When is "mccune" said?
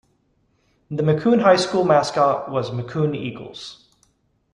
1.03-1.43, 2.71-3.15